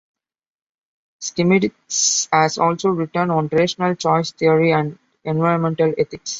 [1.21, 6.29] Schmidtz has also written on rational choice theory and environmental ethics.